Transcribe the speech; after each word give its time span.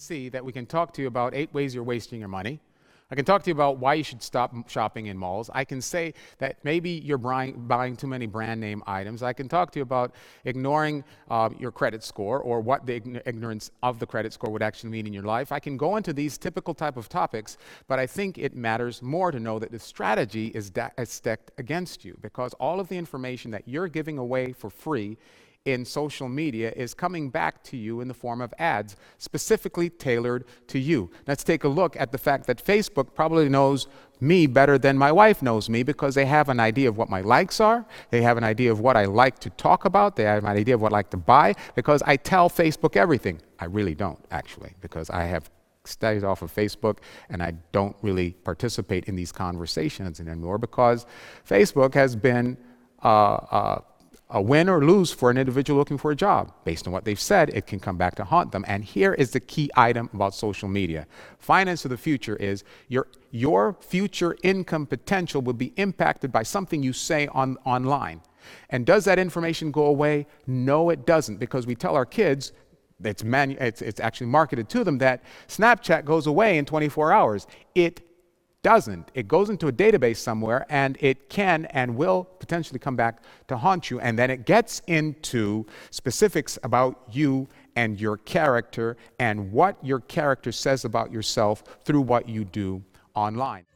see 0.00 0.28
that 0.28 0.44
we 0.44 0.52
can 0.52 0.66
talk 0.66 0.92
to 0.94 1.02
you 1.02 1.08
about 1.08 1.34
eight 1.34 1.52
ways 1.52 1.74
you're 1.74 1.84
wasting 1.84 2.20
your 2.20 2.28
money. 2.28 2.60
I 3.10 3.14
can 3.14 3.26
talk 3.26 3.42
to 3.42 3.50
you 3.50 3.54
about 3.54 3.78
why 3.78 3.94
you 3.94 4.02
should 4.02 4.22
stop 4.22 4.68
shopping 4.68 5.06
in 5.06 5.18
malls. 5.18 5.50
I 5.52 5.64
can 5.64 5.82
say 5.82 6.14
that 6.38 6.56
maybe 6.64 6.90
you're 6.90 7.18
buying, 7.18 7.66
buying 7.66 7.96
too 7.96 8.06
many 8.06 8.26
brand 8.26 8.60
name 8.60 8.82
items. 8.86 9.22
I 9.22 9.34
can 9.34 9.46
talk 9.46 9.70
to 9.72 9.78
you 9.78 9.82
about 9.82 10.14
ignoring 10.44 11.04
uh, 11.30 11.50
your 11.58 11.70
credit 11.70 12.02
score 12.02 12.40
or 12.40 12.60
what 12.60 12.86
the 12.86 12.94
ignorance 13.26 13.70
of 13.82 13.98
the 13.98 14.06
credit 14.06 14.32
score 14.32 14.50
would 14.50 14.62
actually 14.62 14.90
mean 14.90 15.06
in 15.06 15.12
your 15.12 15.22
life. 15.22 15.52
I 15.52 15.60
can 15.60 15.76
go 15.76 15.96
into 15.96 16.14
these 16.14 16.38
typical 16.38 16.72
type 16.72 16.96
of 16.96 17.10
topics, 17.10 17.58
but 17.88 17.98
I 17.98 18.06
think 18.06 18.38
it 18.38 18.56
matters 18.56 19.02
more 19.02 19.30
to 19.30 19.38
know 19.38 19.58
that 19.58 19.70
the 19.70 19.78
strategy 19.78 20.48
is, 20.48 20.70
da- 20.70 20.90
is 20.96 21.10
stacked 21.10 21.52
against 21.58 22.04
you 22.04 22.18
because 22.22 22.54
all 22.54 22.80
of 22.80 22.88
the 22.88 22.96
information 22.96 23.50
that 23.50 23.68
you're 23.68 23.88
giving 23.88 24.16
away 24.16 24.52
for 24.52 24.70
free 24.70 25.18
in 25.64 25.82
social 25.82 26.28
media 26.28 26.70
is 26.76 26.92
coming 26.92 27.30
back 27.30 27.62
to 27.62 27.74
you 27.74 28.02
in 28.02 28.08
the 28.08 28.12
form 28.12 28.42
of 28.42 28.52
ads 28.58 28.96
specifically 29.16 29.88
tailored 29.88 30.44
to 30.66 30.78
you. 30.78 31.10
Let's 31.26 31.42
take 31.42 31.64
a 31.64 31.68
look 31.68 31.98
at 31.98 32.12
the 32.12 32.18
fact 32.18 32.46
that 32.48 32.62
Facebook 32.62 33.14
probably 33.14 33.48
knows 33.48 33.86
me 34.20 34.46
better 34.46 34.76
than 34.76 34.98
my 34.98 35.10
wife 35.10 35.40
knows 35.40 35.70
me 35.70 35.82
because 35.82 36.14
they 36.14 36.26
have 36.26 36.50
an 36.50 36.60
idea 36.60 36.86
of 36.90 36.98
what 36.98 37.08
my 37.08 37.22
likes 37.22 37.60
are, 37.60 37.86
they 38.10 38.20
have 38.20 38.36
an 38.36 38.44
idea 38.44 38.70
of 38.70 38.80
what 38.80 38.94
I 38.94 39.06
like 39.06 39.38
to 39.38 39.50
talk 39.50 39.86
about, 39.86 40.16
they 40.16 40.24
have 40.24 40.44
an 40.44 40.50
idea 40.50 40.74
of 40.74 40.82
what 40.82 40.92
I 40.92 40.96
like 40.96 41.10
to 41.10 41.16
buy 41.16 41.54
because 41.74 42.02
I 42.02 42.16
tell 42.16 42.50
Facebook 42.50 42.94
everything. 42.94 43.40
I 43.58 43.64
really 43.64 43.94
don't, 43.94 44.22
actually, 44.30 44.74
because 44.82 45.08
I 45.08 45.24
have 45.24 45.50
studies 45.84 46.24
off 46.24 46.42
of 46.42 46.54
Facebook 46.54 46.98
and 47.30 47.42
I 47.42 47.54
don't 47.72 47.96
really 48.02 48.32
participate 48.32 49.06
in 49.06 49.16
these 49.16 49.32
conversations 49.32 50.20
anymore 50.20 50.58
because 50.58 51.06
Facebook 51.48 51.94
has 51.94 52.14
been. 52.14 52.58
Uh, 53.02 53.34
uh, 53.50 53.80
a 54.34 54.42
win 54.42 54.68
or 54.68 54.84
lose 54.84 55.12
for 55.12 55.30
an 55.30 55.38
individual 55.38 55.78
looking 55.78 55.96
for 55.96 56.10
a 56.10 56.16
job. 56.16 56.52
Based 56.64 56.86
on 56.86 56.92
what 56.92 57.04
they've 57.04 57.20
said, 57.20 57.50
it 57.50 57.66
can 57.66 57.78
come 57.78 57.96
back 57.96 58.16
to 58.16 58.24
haunt 58.24 58.50
them. 58.50 58.64
And 58.66 58.84
here 58.84 59.14
is 59.14 59.30
the 59.30 59.38
key 59.40 59.70
item 59.76 60.10
about 60.12 60.34
social 60.34 60.68
media 60.68 61.06
finance 61.38 61.84
of 61.84 61.90
the 61.90 61.96
future 61.96 62.36
is 62.36 62.64
your, 62.88 63.06
your 63.30 63.76
future 63.80 64.36
income 64.42 64.86
potential 64.86 65.40
will 65.40 65.52
be 65.52 65.72
impacted 65.76 66.32
by 66.32 66.42
something 66.42 66.82
you 66.82 66.92
say 66.92 67.28
on, 67.28 67.56
online. 67.64 68.20
And 68.70 68.84
does 68.84 69.04
that 69.04 69.18
information 69.18 69.70
go 69.70 69.86
away? 69.86 70.26
No, 70.46 70.90
it 70.90 71.06
doesn't, 71.06 71.36
because 71.36 71.66
we 71.66 71.74
tell 71.74 71.94
our 71.94 72.06
kids, 72.06 72.52
it's, 73.02 73.22
manu- 73.22 73.56
it's, 73.60 73.82
it's 73.82 74.00
actually 74.00 74.28
marketed 74.28 74.68
to 74.70 74.84
them 74.84 74.98
that 74.98 75.22
Snapchat 75.48 76.04
goes 76.04 76.26
away 76.26 76.58
in 76.58 76.64
24 76.64 77.12
hours. 77.12 77.46
It 77.74 78.00
doesn't. 78.64 79.10
It 79.14 79.28
goes 79.28 79.50
into 79.50 79.68
a 79.68 79.72
database 79.72 80.16
somewhere 80.16 80.66
and 80.70 80.96
it 81.00 81.28
can 81.28 81.66
and 81.66 81.94
will 81.94 82.24
potentially 82.24 82.80
come 82.80 82.96
back 82.96 83.22
to 83.46 83.56
haunt 83.56 83.90
you. 83.90 84.00
And 84.00 84.18
then 84.18 84.30
it 84.30 84.46
gets 84.46 84.80
into 84.88 85.66
specifics 85.90 86.58
about 86.64 87.02
you 87.12 87.46
and 87.76 88.00
your 88.00 88.16
character 88.16 88.96
and 89.20 89.52
what 89.52 89.76
your 89.84 90.00
character 90.00 90.50
says 90.50 90.84
about 90.84 91.12
yourself 91.12 91.62
through 91.84 92.00
what 92.00 92.28
you 92.28 92.44
do 92.44 92.82
online. 93.14 93.66